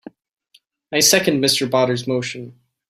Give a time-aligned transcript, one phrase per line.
[0.91, 1.69] I second Mr.
[1.69, 2.59] Potter's motion.